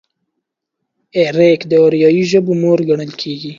[1.25, 3.49] اريک د اريايي ژبو مور ګڼل کېږي.